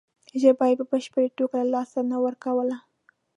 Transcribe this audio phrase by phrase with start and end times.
[0.41, 2.77] ژبه یې په بشپړه توګه له لاسه نه ورکوله.